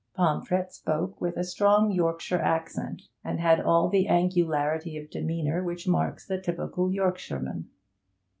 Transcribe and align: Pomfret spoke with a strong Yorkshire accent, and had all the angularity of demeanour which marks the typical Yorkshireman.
Pomfret 0.15 0.73
spoke 0.73 1.21
with 1.21 1.37
a 1.37 1.43
strong 1.43 1.91
Yorkshire 1.91 2.39
accent, 2.41 3.03
and 3.23 3.39
had 3.39 3.61
all 3.61 3.87
the 3.87 4.07
angularity 4.07 4.97
of 4.97 5.11
demeanour 5.11 5.63
which 5.63 5.87
marks 5.87 6.25
the 6.25 6.41
typical 6.41 6.91
Yorkshireman. 6.91 7.69